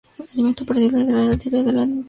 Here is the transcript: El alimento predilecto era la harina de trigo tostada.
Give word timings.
El 0.17 0.25
alimento 0.33 0.65
predilecto 0.65 0.97
era 0.97 1.11
la 1.11 1.17
harina 1.19 1.29
de 1.29 1.37
trigo 1.37 1.63
tostada. 1.63 1.87